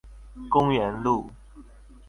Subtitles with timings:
[0.49, 1.29] 公園路